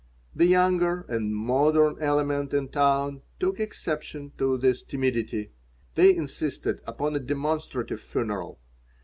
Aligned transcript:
The 0.35 0.47
younger 0.47 1.05
and 1.09 1.31
"modern" 1.35 1.97
element 2.01 2.55
in 2.55 2.69
town 2.69 3.21
took 3.39 3.59
exception 3.59 4.31
to 4.39 4.57
this 4.57 4.81
timidity. 4.81 5.51
They 5.93 6.15
insisted 6.15 6.81
upon 6.87 7.15
a 7.15 7.19
demonstrative 7.19 8.01
funeral. 8.01 8.59